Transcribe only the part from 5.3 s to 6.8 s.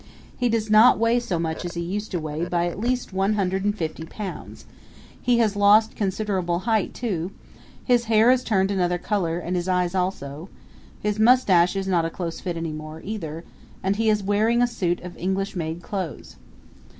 has lost considerable